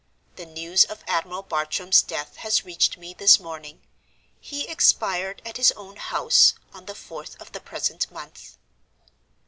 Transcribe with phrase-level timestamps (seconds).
[0.35, 3.83] The news of Admiral Bartram's death has reached me this morning.
[4.39, 8.57] He expired at his own house, on the fourth of the present month.